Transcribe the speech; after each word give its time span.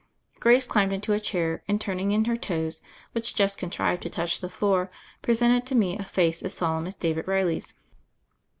Grace 0.39 0.65
climbed 0.65 0.91
into 0.91 1.13
a 1.13 1.19
chair, 1.19 1.61
and 1.67 1.79
turning 1.79 2.11
in 2.11 2.25
her 2.25 2.35
toes, 2.35 2.81
which 3.11 3.35
just 3.35 3.55
contrived 3.59 4.01
to 4.01 4.09
touch 4.09 4.41
the 4.41 4.49
floor, 4.49 4.85
g 4.85 4.89
resented 5.27 5.63
to 5.67 5.75
me 5.75 5.95
a 5.95 6.01
face 6.03 6.41
as 6.41 6.55
solemn 6.55 6.87
as 6.87 6.95
David 6.95 7.27
[eiUy's. 7.27 7.75